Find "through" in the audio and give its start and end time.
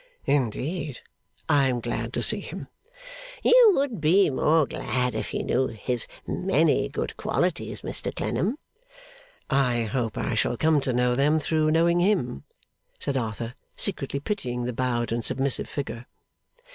11.37-11.69